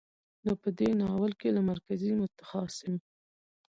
نو 0.45 0.53
په 0.61 0.69
دې 0.79 0.89
ناول 0.99 1.31
کې 1.39 1.49
له 1.55 1.61
مرکزي، 1.69 2.11
متخاصم، 2.21 2.93